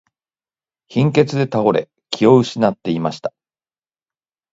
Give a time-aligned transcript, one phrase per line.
[0.89, 3.31] 貧血で倒れ、気を失っていました。